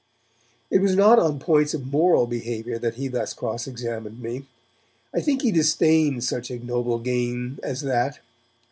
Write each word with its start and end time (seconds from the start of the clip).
It 0.71 0.81
was 0.81 0.95
not 0.95 1.19
on 1.19 1.37
points 1.37 1.75
of 1.75 1.91
moral 1.91 2.25
behaviour 2.25 2.79
that 2.79 2.95
he 2.95 3.07
thus 3.07 3.35
cross 3.35 3.67
examined 3.67 4.19
me; 4.19 4.47
I 5.13 5.21
think 5.21 5.43
he 5.43 5.51
disdained 5.51 6.23
such 6.23 6.49
ignoble 6.49 6.97
game 6.97 7.59
as 7.61 7.81
that. 7.81 8.17